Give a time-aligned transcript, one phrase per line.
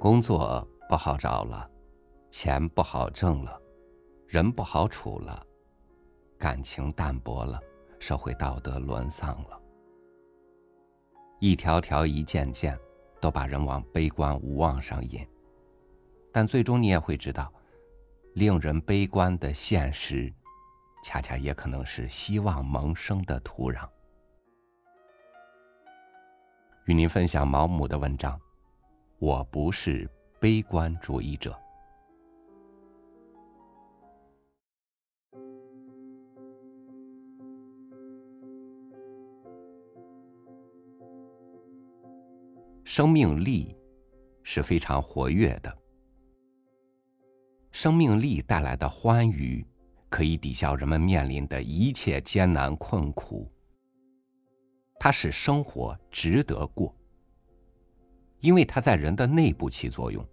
[0.00, 1.68] 工作不好找了，
[2.30, 3.60] 钱不好挣了，
[4.28, 5.44] 人不好处了，
[6.38, 7.60] 感情淡薄了，
[7.98, 9.60] 社会道德沦丧了，
[11.40, 12.78] 一条条、一件件，
[13.20, 15.26] 都把人往悲观无望上引。
[16.32, 17.52] 但最终你也会知道，
[18.34, 20.32] 令人悲观的现实，
[21.02, 23.84] 恰恰也可能是希望萌生的土壤。
[26.86, 28.40] 与您分享毛姆的文章。
[29.20, 30.08] 我不是
[30.38, 31.58] 悲观主义者。
[42.84, 43.76] 生命力
[44.44, 45.78] 是非常活跃的，
[47.72, 49.66] 生命力带来的欢愉，
[50.08, 53.50] 可以抵消人们面临的一切艰难困苦。
[54.98, 56.97] 它使生活值得过。
[58.40, 60.24] 因为它在人的内部起作用，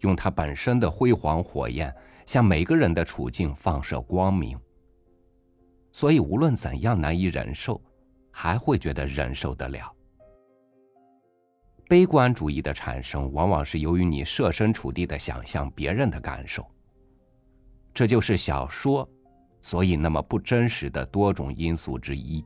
[0.00, 1.94] 用它本身的辉煌火焰
[2.26, 4.58] 向每个人的处境放射光明。
[5.90, 7.80] 所以无论怎样难以忍受，
[8.30, 9.92] 还会觉得忍受得了。
[11.88, 16.64] 悲观主义的产生，往往是由于你设身处地的想象别人的感受。
[17.94, 19.08] 这就是小说，
[19.60, 22.44] 所以那么不真实的多种因素之一。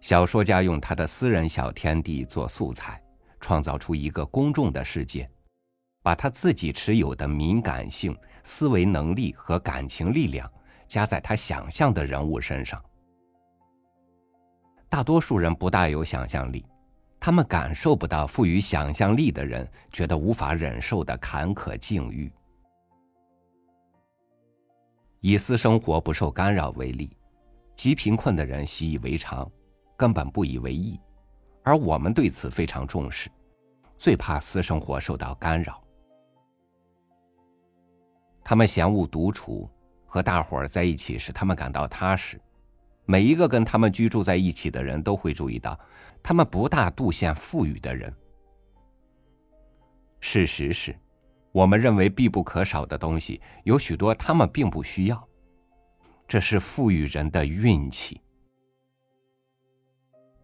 [0.00, 3.02] 小说家用他的私人小天地做素材，
[3.38, 5.30] 创造出一个公众的世界，
[6.02, 10.50] 把他自己持有的敏感性、思维能力和感情力量
[10.88, 12.82] 加在他想象的人物身上。
[14.88, 16.64] 大多数人不大有想象力，
[17.20, 22.32] 他们感受不到赋予想象力的人觉得无法忍受的坎坷境遇。
[25.20, 27.14] 以私生活不受干扰为例，
[27.76, 29.48] 极贫困的人习以为常。
[30.00, 30.98] 根本不以为意，
[31.62, 33.28] 而我们对此非常重视，
[33.98, 35.78] 最怕私生活受到干扰。
[38.42, 39.68] 他们嫌恶独处，
[40.06, 42.40] 和大伙儿在一起使他们感到踏实。
[43.04, 45.78] 每一个跟他们居住在一起的人都会注意到，
[46.22, 48.10] 他们不大妒羡富裕的人。
[50.20, 50.98] 事实是，
[51.52, 55.28] 我们认为必不可少的东西，有许多他们并不需要。
[56.26, 58.18] 这是富裕人的运气。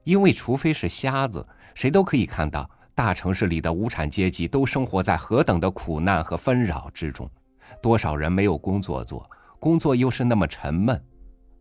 [0.06, 1.44] 因为，除非是瞎子，
[1.74, 7.28] 谁都可以看到大城市里的无产阶级都生活在何等的苦难和纷扰之中。
[7.82, 9.28] 多少人没有工作做，
[9.58, 11.04] 工作又是那么沉闷，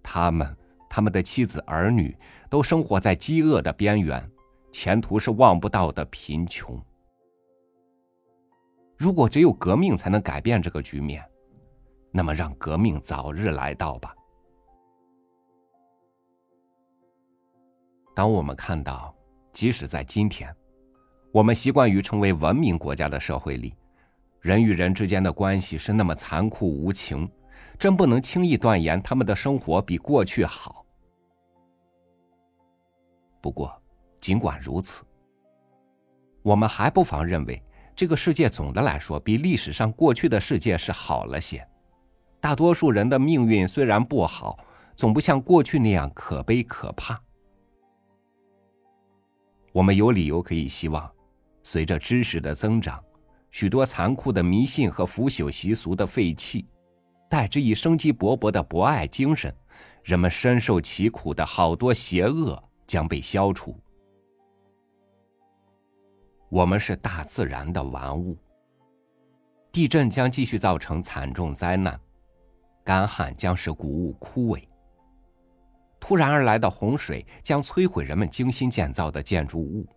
[0.03, 0.55] 他们、
[0.87, 2.15] 他们的妻子儿女
[2.47, 4.23] 都生活在饥饿的边缘，
[4.71, 6.79] 前途是望不到的贫穷。
[8.95, 11.25] 如果只有革命才能改变这个局面，
[12.11, 14.13] 那么让革命早日来到吧。
[18.15, 19.13] 当我们看到，
[19.51, 20.55] 即使在今天，
[21.33, 23.75] 我们习惯于成为文明国家的社会里，
[24.39, 27.29] 人与人之间的关系是那么残酷无情，
[27.77, 30.85] 真不能轻易断言他们的生活比过去好。
[33.41, 33.79] 不过，
[34.21, 35.03] 尽管如此，
[36.41, 37.61] 我们还不妨认为，
[37.97, 41.67] 这个世界总的来说比历史上过去的世界是好了些。
[42.39, 44.57] 大多数人的命运虽然不好，
[44.95, 47.21] 总不像过去那样可悲可怕。
[49.75, 51.11] 我们有理由可以希望，
[51.61, 53.03] 随着知识的增长，
[53.51, 56.65] 许多残酷的迷信和腐朽习俗的废弃，
[57.29, 59.53] 代之以生机勃勃的博爱精神，
[60.01, 63.77] 人们深受其苦的好多邪恶将被消除。
[66.47, 68.37] 我们是大自然的玩物，
[69.73, 71.99] 地震将继续造成惨重灾难，
[72.81, 74.63] 干旱将使谷物枯萎。
[76.07, 79.87] 突然而来的洪水将摧毁人们精心建造的建筑物。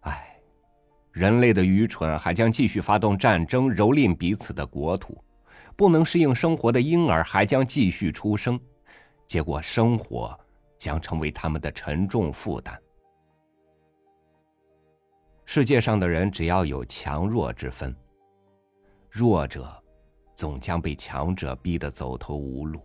[0.00, 0.34] 唉，
[1.10, 5.22] 人类的愚蠢还将继续发动战争，蹂躏彼此的国土。
[5.76, 8.58] 不能适应生活的婴儿还将继续出生，
[9.26, 10.34] 结果生活
[10.78, 12.74] 将成为他们的沉重负担。
[15.44, 17.94] 世界上的人只要有强弱之分，
[19.10, 19.70] 弱者
[20.34, 22.80] 总将被强者逼得走投无路。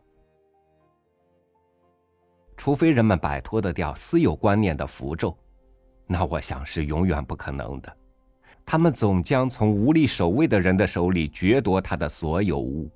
[2.57, 5.37] 除非人们摆脱得掉私有观念的符咒，
[6.07, 7.97] 那我想是永远不可能的。
[8.65, 12.89] 他们总将从无力守卫的人的手里掠夺他的所有物。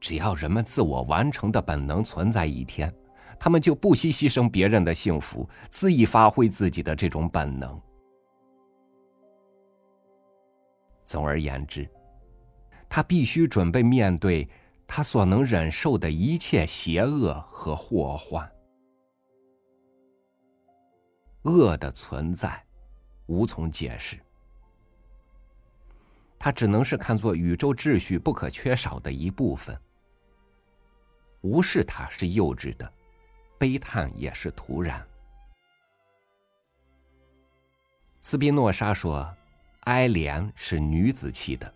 [0.00, 2.94] 只要人们自我完成的本能存在一天，
[3.38, 7.78] 他们就不惜牺牲别人的幸福，恣意发挥自己的这种本能。
[11.04, 11.86] 总而言之，
[12.88, 14.48] 他必须准备面对。
[14.94, 18.46] 他所能忍受的一切邪恶和祸患，
[21.44, 22.62] 恶的存在
[23.24, 24.20] 无从解释。
[26.38, 29.74] 它只能是看作宇宙秩序不可缺少的一部分。
[31.40, 32.92] 无视它是幼稚的，
[33.58, 35.02] 悲叹也是徒然。
[38.20, 39.34] 斯宾诺莎说
[39.88, 41.74] ：“哀怜是女子气的。”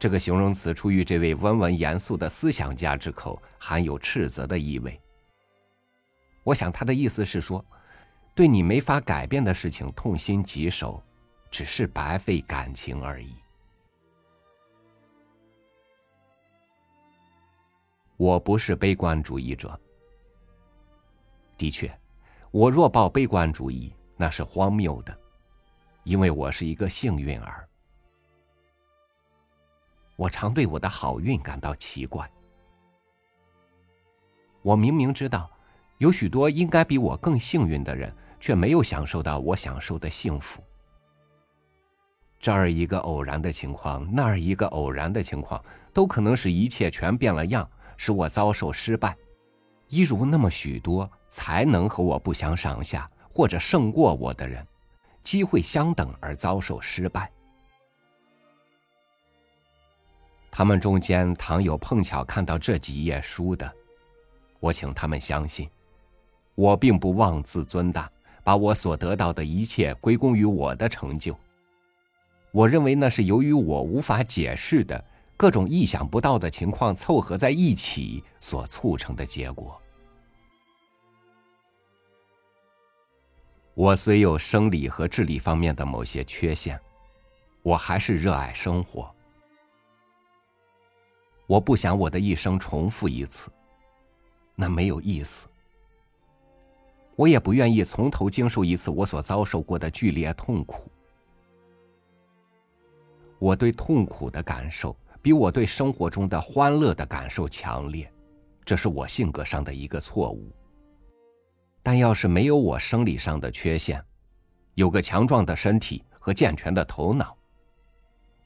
[0.00, 5.00] 这个形容词出于这位温文严肃的思想家之口，含有斥责的意味。
[6.42, 7.64] 我想他的意思是说，
[8.34, 11.00] 对你没法改变的事情痛心疾首。
[11.50, 13.34] 只是白费感情而已。
[18.16, 19.78] 我不是悲观主义者。
[21.58, 21.92] 的确，
[22.52, 25.18] 我若抱悲观主义，那是荒谬的，
[26.04, 27.68] 因为我是一个幸运儿。
[30.20, 32.30] 我常对我的好运感到奇怪。
[34.60, 35.50] 我明明知道，
[35.96, 40.62] 有许多应该比我更幸运的人，却没有享受到我享受的幸福。
[42.38, 47.66] 这儿一个偶然的情况，那儿一个偶然的情况，都可能使一切全变了样，
[47.96, 49.16] 使我遭受失败。
[49.88, 54.66] 一如那么许多才能和我不相上下，或者胜过我的人，
[55.22, 57.32] 机会相等而遭受失败。
[60.50, 63.70] 他们中间倘有碰巧看到这几页书的，
[64.58, 65.70] 我请他们相信，
[66.54, 68.10] 我并不妄自尊大，
[68.42, 71.38] 把我所得到的一切归功于我的成就。
[72.50, 75.02] 我认为那是由于我无法解释的
[75.36, 79.80] 各种意想不到的情况凑合在一起所促成的结果。
[83.74, 86.78] 我虽有生理和智力方面的某些缺陷，
[87.62, 89.14] 我还是热爱生活。
[91.50, 93.50] 我不想我的一生重复一次，
[94.54, 95.48] 那没有意思。
[97.16, 100.88] 我也不愿意从头经受一次我所遭受过的剧烈痛苦。
[103.40, 108.08] 我对痛苦的感受比我对生活中的欢乐的感受强烈，
[108.64, 110.52] 这是我性格上的一个错误。
[111.82, 114.00] 但要是没有我生理上的缺陷，
[114.74, 117.36] 有个强壮的身体和健全的头脑，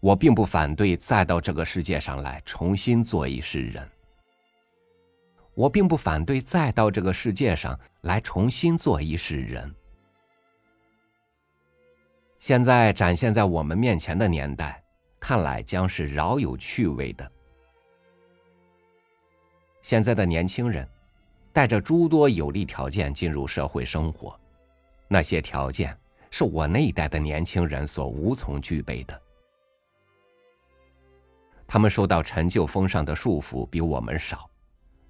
[0.04, 3.88] 我并不反对再到这个世界上来重新做一世人。
[5.54, 9.74] 我并不反对再到这个世界上来重新做一世人。
[12.38, 14.78] 现在展现在我们面前的年代。
[15.18, 17.32] 看来将是饶有趣味的。
[19.80, 20.86] 现在的年轻人
[21.50, 24.38] 带着诸多有利条件进入社会生活，
[25.08, 25.96] 那些条件
[26.30, 29.18] 是我那一代的年轻人所无从具备的。
[31.74, 34.48] 他们受到陈旧风尚的束缚比我们少，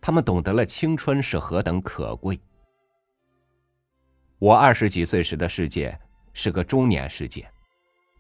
[0.00, 2.40] 他们懂得了青春是何等可贵。
[4.38, 5.94] 我二十几岁时的世界
[6.32, 7.46] 是个中年世界。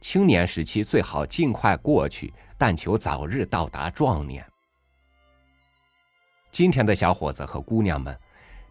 [0.02, 4.44] 青年时期最好尽快过去，但求早日到达壮年。
[6.52, 8.14] 今天的小伙子和姑娘们，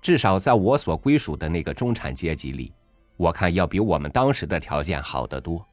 [0.03, 2.71] 至少在我所归属的那个中产阶级里，
[3.17, 5.67] 我看要比我们当时的条件好得多。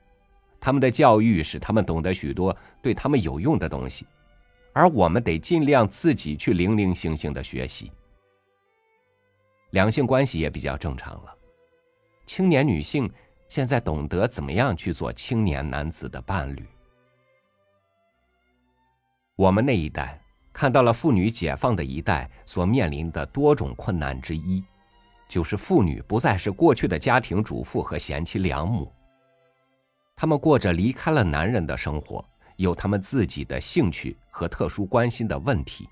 [0.60, 4.06] 他们的教育使他们懂得许多对他们有用的东西，
[4.72, 7.90] 而我们得尽量自己去零零星星的学习。
[9.70, 11.34] 两性关系也比较正常了，
[12.26, 13.10] 青年女性。
[13.48, 16.64] 现在懂得怎么样去做青年男子的伴侣。
[19.34, 24.62] 我们那一代看到了妇女解放的一代所面临的多种困难之一，
[25.28, 28.94] 就是妇女不再是过去的家庭主妇和贤妻良母，
[30.20, 32.22] 他们过着离开了男人的生活，
[32.56, 35.88] 有他们自己的兴趣和特殊关心的问题。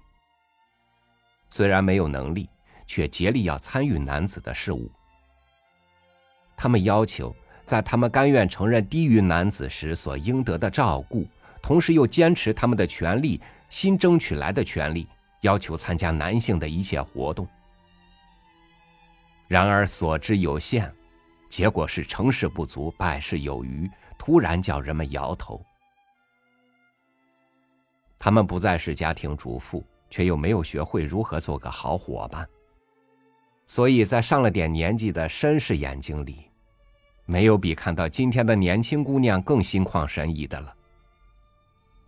[1.49, 2.47] 虽然没有能力，
[2.87, 4.91] 却竭力要参与男子的事务。
[6.59, 7.35] 他们要求。
[7.65, 11.27] 在他们甘愿承认低于男子时所应得的照顾，
[11.63, 15.07] 同时又坚持他们的权利，新争取来的权利，
[15.43, 17.47] 要求参加男性的一切活动。
[19.49, 20.91] 然而所知有限，
[21.51, 23.87] 结果是成事不足，败事有余，
[24.29, 25.59] 突然叫人们摇头。
[28.19, 32.47] 他们不再是家庭主妇，却又没有学会如何做个好伙伴，
[33.65, 36.51] 所以在上了点年纪的绅士眼睛里。
[37.25, 40.75] 没有比看到今天的年轻姑娘更心旷神怡的了。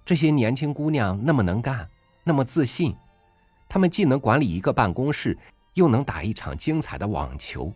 [0.05, 1.89] 这些年轻姑娘那么能干，
[2.23, 2.95] 那么自信，
[3.67, 5.39] 她们既能管理一个办公室，
[5.73, 7.73] 又能打一场精彩的网球。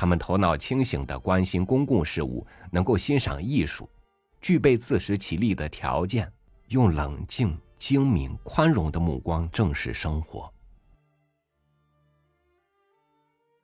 [0.00, 3.90] 他们头脑清醒的关心公共事务，能够欣赏艺术，
[4.40, 6.32] 具备自食其力的条件，
[6.68, 10.48] 用冷静、精明、宽容的目光正视生活。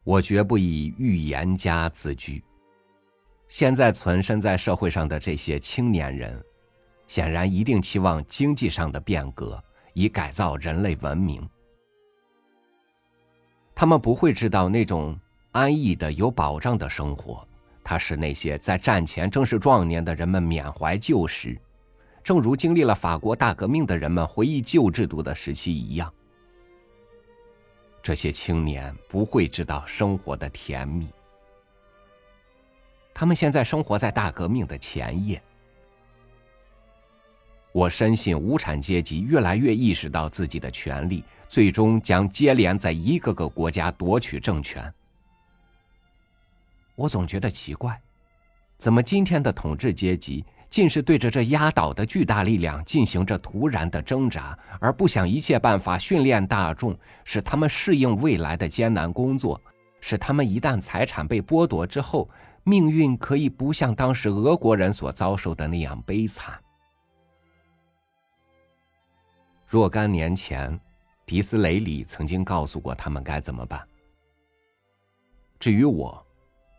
[0.03, 2.43] 我绝不以预言家自居。
[3.47, 6.45] 现在存身在社会上的这些青年人，
[7.07, 9.63] 显然一定期望经济上的变革，
[9.93, 11.49] 以改造人类文明。
[13.73, 15.17] 他们不会知道那种
[15.55, 17.47] 安逸的、有保障的生活，
[17.85, 21.57] 它使那些在战前正是壮年的人们缅怀旧时，
[22.25, 26.13] 正如经历了法国大革命的人们回忆旧制度的时期一样。
[28.03, 31.09] 这些青年不会知道生活的甜蜜。
[33.15, 35.41] 他们现在生活在大革命的前夜。
[37.71, 44.93] 我深信无产阶级越来越意识到自己的权利，最终将接连在一个个国家夺取政权。
[46.95, 48.01] 我总觉得奇怪，
[48.79, 59.61] 怎么今天的统治阶级竟是对着这压倒的巨大力量进行着突然的挣扎，而不想一切办法训练大众，使他们适应未来的艰难工作，
[60.01, 62.29] 使他们一旦财产被剥夺之后。
[62.67, 66.59] 命运可以不像当时俄国人所遭受的那样悲惨。
[69.67, 70.81] 若干年前，
[71.27, 73.87] 迪斯雷里曾经告诉过他们该怎么办。
[75.61, 76.24] 至于我，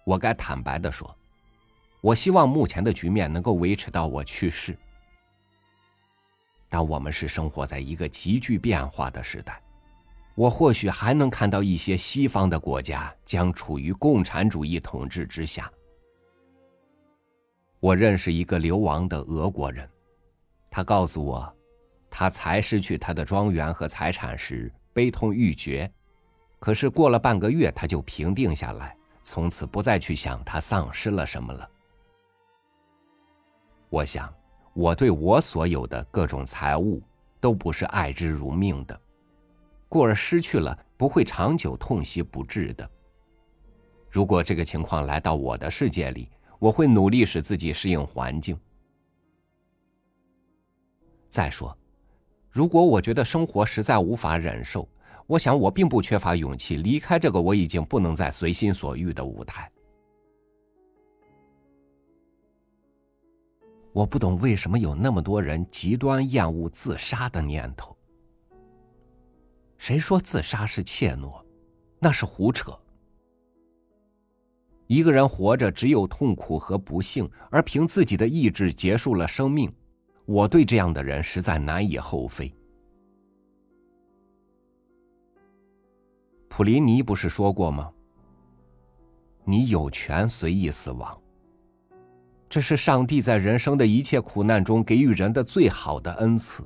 [0.06, 1.14] 我该坦白的说，
[2.00, 4.78] 我希望目前的局面能够维持到我去世。
[6.70, 9.62] 但我们是生活在一个急剧变化的时代。
[10.36, 15.72] 我或许还能看到一些西方的国家将处于共产主义统治之下。
[17.80, 19.90] 我认识一个流亡的俄国人，
[20.70, 21.56] 他告诉我，
[22.10, 25.90] 他才失去他的庄园和财产时悲痛欲绝，
[26.60, 31.68] 可是过了半个月他就平定下来，从此不再去想他丧失了什么了。
[33.90, 34.32] 我想，
[34.74, 37.02] 我对我所有的各种财物
[37.42, 39.02] 都不是爱之如命的。
[39.90, 42.88] 故而失去了，不会长久痛惜不治的。
[44.12, 46.30] 如果这个情况来到我的世界里，
[46.60, 48.56] 我会努力使自己适应环境。
[51.30, 51.76] 再说，
[52.52, 54.88] 如果我觉得生活实在无法忍受，
[55.28, 59.72] 我想我并不缺乏勇气离开这个我已经不能再随心所欲的舞台。
[63.92, 67.96] 我不懂为什么有那么多人极端厌恶自杀的念头。
[69.78, 71.42] 谁说自杀是怯懦？
[71.98, 72.78] 那是胡扯。
[74.88, 79.74] 一个人活着只有痛苦和不幸，而凭自己的意志结束了生命，
[80.26, 82.54] 我对这样的人实在难以后非。
[86.56, 87.92] 普林尼不是说过吗？
[89.44, 91.22] 你有权随意死亡。
[92.50, 96.64] 这是上帝在人生的一切苦难中给予人的最好的恩赐。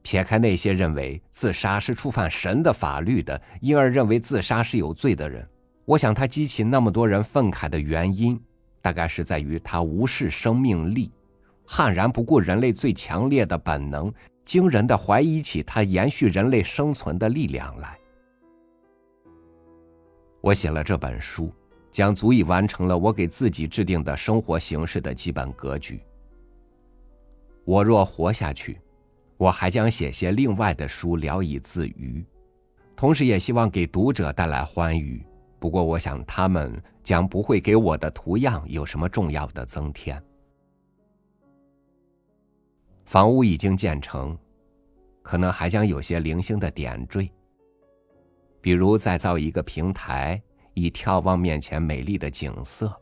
[0.00, 5.46] 撇开那些认为自杀是触犯神的法律的，因而认为自杀是有罪的人，
[5.84, 8.42] 我想他激起那么多人愤慨的原因，
[8.80, 11.10] 大概是在于他无视生命力，
[11.66, 14.10] 悍然不顾人类最强烈的本能，
[14.44, 17.98] 惊人的怀疑起它延续人类生存的力量来。
[20.40, 21.52] 我写了这本书，
[21.90, 26.00] 将足以完成了我给自己制定的生活形式的基本格局。
[27.64, 28.80] 我若活下去。
[29.36, 32.24] 我还将写些另外的书聊以自娱，
[32.94, 35.26] 同时也希望给读者带来欢愉。
[35.58, 40.22] 不过，我想他们将不会给我的图样有什么重要的增添。
[43.04, 44.36] 房屋已经建成，
[45.22, 47.30] 可能还将有些零星的点缀，
[48.60, 50.40] 比如再造一个平台，
[50.72, 52.92] 以眺望面前美丽的景色，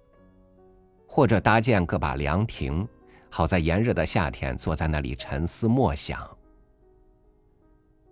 [1.06, 2.86] 或者搭建个把凉亭。
[3.34, 6.28] 好在炎热的夏天坐在那里沉思默想。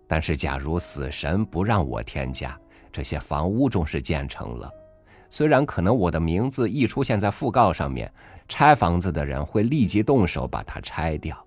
[0.07, 2.59] 但是，假如死神不让我添加，
[2.91, 4.71] 这些房屋终是建成了。
[5.29, 8.11] 虽然可能我的名字一出现在讣告上面，
[8.47, 11.37] 拆房子的人会立即动手把它拆掉。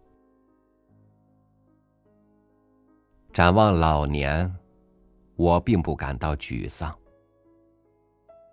[3.35, 4.49] 展望老年，
[5.35, 6.97] 我并不感到沮丧。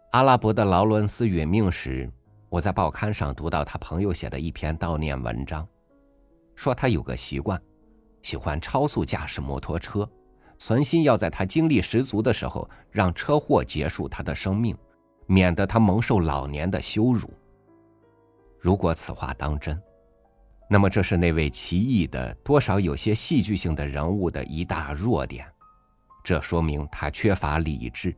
[0.10, 2.12] 阿拉伯的劳伦斯殒命时。
[2.50, 5.66] 我在报刊上读到他朋友写的一篇悼念文章，
[6.56, 7.62] 说他有个习惯，
[8.24, 10.10] 喜欢超速驾驶摩托车，
[10.58, 14.76] 存心要在他精力十足的时候让车祸结束他的生命，
[15.28, 17.30] 免得他蒙受老年的羞辱。
[18.60, 19.80] 如果此话当真，
[20.74, 25.46] 那么这是那位奇异的、多少有些戏剧性的人物的一大弱点，
[26.24, 28.16] 这说明他缺乏理智。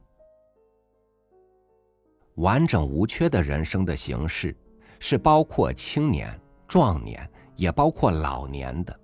[2.36, 4.56] 完整无缺的人生的形式，
[5.00, 9.00] 是包括青年、壮年，也包括老年的。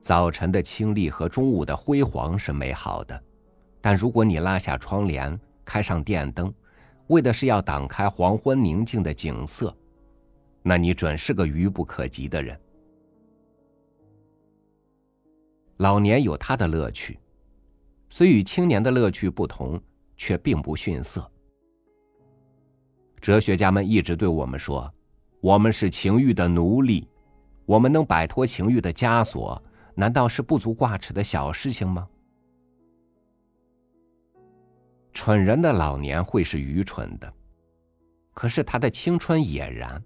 [0.00, 3.22] 早晨的清丽和中午的辉煌是美好的，
[3.82, 6.50] 但如果你拉下窗帘，开上电灯，
[7.08, 9.76] 为的是要挡开黄昏宁静的景色，
[10.62, 12.58] 那你准是个愚不可及的人。
[15.78, 17.18] 老年有他的乐趣，
[18.08, 19.80] 虽与青年的乐趣不同，
[20.16, 21.28] 却并不逊色。
[23.20, 24.92] 哲学家们一直对我们说
[25.40, 27.08] ：“我们是情欲的奴隶，
[27.66, 29.60] 我们能摆脱情欲的枷锁，
[29.94, 32.08] 难道是不足挂齿的小事情吗？”
[35.12, 37.32] 蠢人的老年会是愚蠢的，
[38.32, 40.02] 可是他的青春俨然。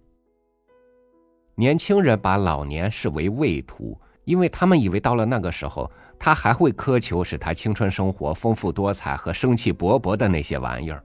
[1.59, 11.03] 年轻人把老年视为畏途，因为他们以为到了那个时候，他还会苛求使他青春生活丰富多彩和生气勃勃的那些玩意儿。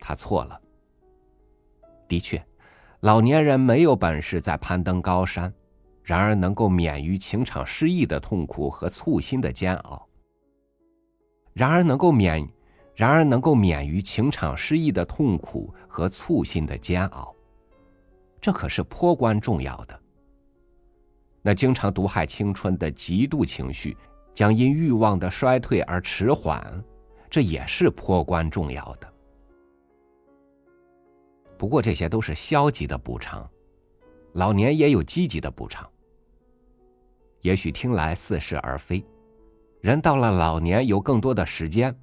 [0.00, 0.60] 他错了。
[2.08, 2.44] 的确，
[3.00, 5.54] 老年人没有本事再攀登高山，
[6.02, 10.04] 然而能够免于情场失意的痛苦和簇心的煎熬。
[11.52, 12.44] 然而能够免，
[12.96, 17.32] 然而能够免于情场失意的痛苦和簇心的煎熬，
[18.42, 19.98] 这可是颇关重要的。
[21.40, 23.96] 那经常毒害青春的极度情绪，
[24.34, 26.84] 将因欲望的衰退而迟缓，
[27.30, 29.10] 这也是颇关重要的。
[31.56, 33.48] 不过这些都是消极的补偿，
[34.32, 35.88] 老年也有积极的补偿。
[37.42, 39.04] 也许听来似是而非，
[39.80, 41.96] 人到了老年有更多的时间。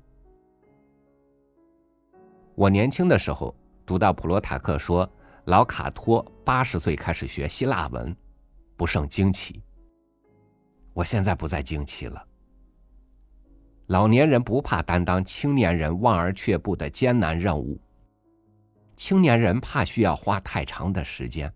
[2.56, 3.54] 我年轻的时候
[3.86, 5.10] 读到普罗塔克说，
[5.50, 8.16] 老卡托八十岁开始学希腊文，
[8.78, 9.64] 不胜惊奇。
[10.94, 12.24] 我现在不再惊奇了。
[13.88, 17.82] 老年人不怕担当青年人望而却步的艰难任务。
[18.96, 21.52] 青年人怕需要花太长的时间，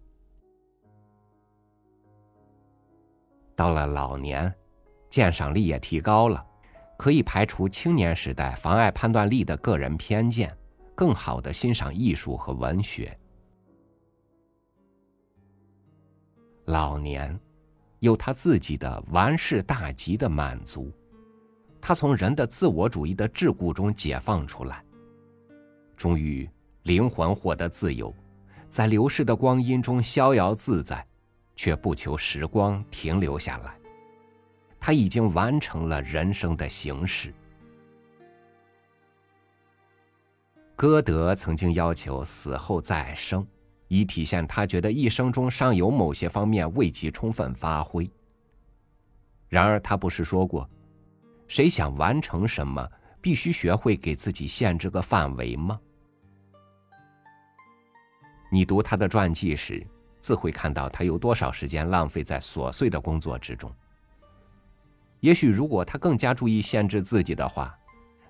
[3.56, 4.52] 到了老年，
[5.08, 6.44] 鉴赏力也提高了，
[6.98, 10.52] 可以排除青年时代妨碍判断力的个人偏见，
[10.96, 13.16] 更好的欣赏艺术和文学。
[16.66, 17.40] 老年
[18.00, 20.92] 有他自己的完事大吉的满足，
[21.82, 24.84] 他从人的自我主义的桎梏中解放出来，
[25.96, 26.50] 终于。
[26.84, 28.14] 灵魂获得自由，
[28.68, 31.08] 在流逝的光阴中逍遥自在，
[31.56, 33.74] 却不求时光停留下来。
[34.82, 37.34] 他已经完成了人生的形式。
[40.76, 43.48] 歌德曾经要求死后再生，
[43.94, 48.10] 以体现他觉得一生中尚有某些方面未及充分发挥。
[49.50, 50.68] 然而，他不是说过，
[51.48, 52.90] 谁想完成什么，
[53.22, 55.80] 必须学会给自己限制个范围吗？
[58.52, 59.86] 你读他的传记时，
[60.20, 63.72] 自会看到他有多少时间浪费在琐碎的工作之中。
[65.20, 67.78] 也许，如果他更加注意限制自己的话，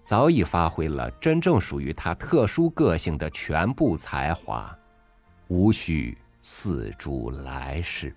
[0.04, 4.78] 早已发挥了真正属于他特殊个性的全部才华，
[5.48, 8.14] 无需四诸来世。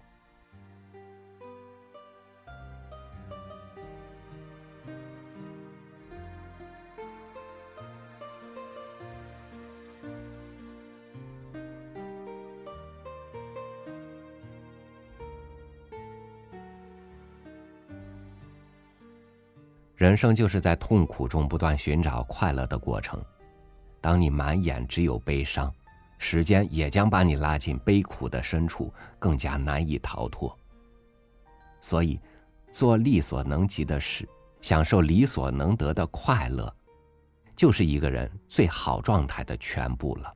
[19.96, 23.18] 人生就是在痛苦中不断寻找快乐的过程。
[23.98, 25.72] 当你满眼只有悲伤，
[26.18, 30.56] 时间也将把你拉进悲苦的深处，更加难以逃脱。
[31.80, 32.20] 所以，
[32.72, 34.28] 做力所能及的事，
[34.60, 36.74] 享受理所能得的快乐，
[37.54, 40.34] 就是一个人最好状态的全部了。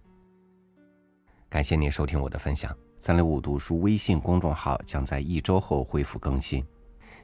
[1.48, 2.76] 感谢您收听我的分享。
[3.00, 6.62] 三六五读书微信公众号将在一周后恢复更新。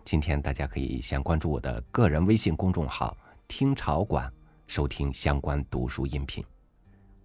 [0.04, 3.14] 今天大家可以先关注我的个人微信公众号
[3.46, 4.32] “听潮馆”，
[4.66, 6.42] 收听相关读书音频。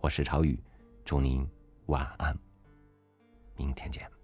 [0.01, 0.61] 我是朝雨，
[1.03, 1.47] 祝您
[1.87, 2.37] 晚安，
[3.55, 4.20] 明天见。